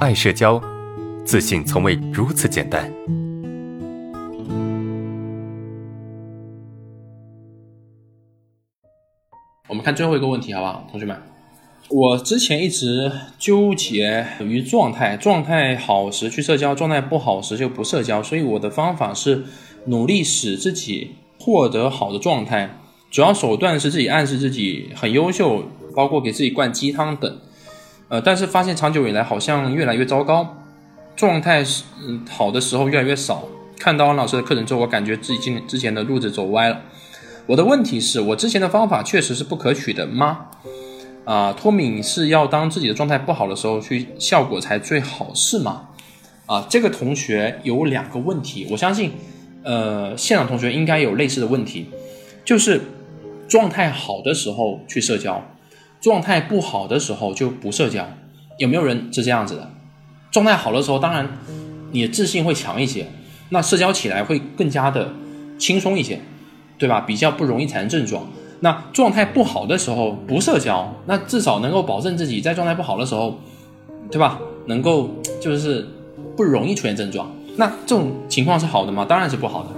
[0.00, 0.58] 爱社交，
[1.26, 2.90] 自信从未如此简单。
[9.68, 11.14] 我们看最后一个问题，好不好，同学们？
[11.90, 18.22] 我之前一直纠结于状态，状态好时去社交，状态不好时就不社交。
[18.22, 19.44] 所以我的方法是
[19.84, 22.78] 努力使自己获得好的状态，
[23.10, 25.64] 主要手段是自己暗示自己很优秀，
[25.94, 27.38] 包括给自己灌鸡汤等。
[28.10, 30.64] 呃，但是发现长久以来好像越来越糟糕，
[31.14, 33.44] 状态是嗯好的时候越来越少。
[33.78, 36.82] 看到王老师的课程之后，我感觉自己今之前的路子走歪了。
[37.46, 40.46] 我的问题是我之前的方法确实是不可取的吗？
[41.24, 45.90] 啊，脱敏是要当自己的状态不好的时候去效果才最好是吗？
[46.46, 49.12] 啊，这个同学有两个问题，我相信，
[49.62, 51.86] 呃，现场同学应该有类似的问题，
[52.44, 52.80] 就是
[53.46, 55.40] 状态好的时候去社交，
[56.00, 58.06] 状态不好的时候就不社交，
[58.58, 59.70] 有没有人是这样子的？
[60.30, 61.28] 状态好的时候，当然
[61.92, 63.06] 你的自信会强一些，
[63.50, 65.12] 那社交起来会更加的
[65.58, 66.20] 轻松一些。
[66.78, 67.02] 对吧？
[67.02, 68.26] 比较不容易产生症状。
[68.60, 73.38] 那状态不好的时候不社交，那至少能够保证自己在状态不好的时候，
[74.10, 74.40] 对吧？
[74.64, 75.10] 能够
[75.42, 75.86] 就是
[76.34, 77.30] 不容易出现症状。
[77.56, 79.04] 那这种情况是好的吗？
[79.06, 79.68] 当然是不好的，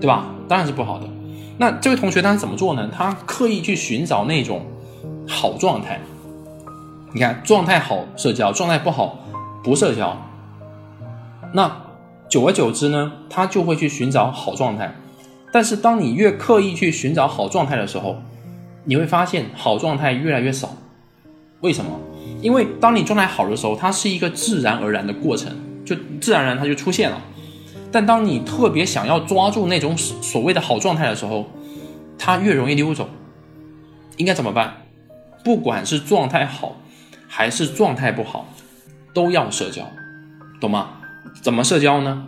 [0.00, 0.34] 对吧？
[0.48, 1.06] 当然是不好的。
[1.58, 2.90] 那这位同学他怎么做呢？
[2.92, 4.66] 他刻意去寻找那种
[5.26, 6.00] 好状态。
[7.12, 9.18] 你看，状态好社交，状态不好
[9.64, 10.16] 不社交。
[11.52, 11.84] 那
[12.28, 14.94] 久而久之呢，他就会去寻找好状态。
[15.52, 18.16] 但是，当你越刻意去寻找好状态的时候，
[18.84, 20.70] 你会发现好状态越来越少。
[21.60, 21.90] 为什么？
[22.42, 27.18] 因为当你状态好的时候，它是一个自然而然的过程，就自然而然它就出现了。
[27.90, 31.46] 但当你特别想要抓住那种所谓的好状态的时候，
[32.18, 33.08] 它越容易溜走。
[34.18, 34.85] 应该怎么办？
[35.46, 36.74] 不管是状态好
[37.28, 38.48] 还是状态不好，
[39.14, 39.88] 都要社交，
[40.60, 40.88] 懂吗？
[41.40, 42.26] 怎么社交呢？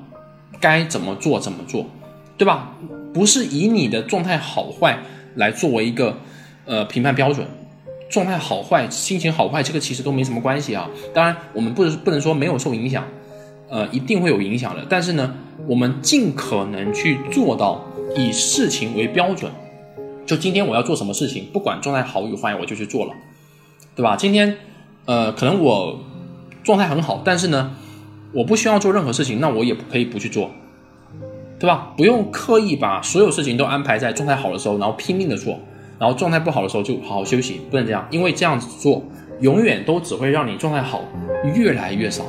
[0.60, 1.84] 该怎么做怎么做，
[2.36, 2.76] 对吧？
[3.12, 5.00] 不是以你的状态好坏
[5.34, 6.16] 来作为一个
[6.64, 7.44] 呃评判标准，
[8.08, 10.88] 状态好坏、心情好坏，这个其实都没什么关系啊。
[11.12, 13.02] 当然，我们不不能说没有受影响，
[13.68, 14.86] 呃，一定会有影响的。
[14.88, 15.34] 但是呢，
[15.66, 19.50] 我们尽可能去做到以事情为标准。
[20.28, 23.14] 就今天我要做什么事情，不管状态好与坏，我就去做了，
[23.96, 24.14] 对吧？
[24.14, 24.58] 今天
[25.06, 25.98] 呃，可能我
[26.62, 27.74] 状态很好，但是呢，
[28.32, 30.50] 我不需要做任何事情，那我也可以不去做。
[31.58, 31.92] 对吧？
[31.96, 35.58] 不用刻意把所有事情都安排在状态好的时候，然后拼命的做，
[35.98, 39.02] 然后状态不好的时候就好好休息，不能这样，因为这样子做
[39.40, 41.02] 永远都只会让你状态好
[41.56, 42.22] 越来越少。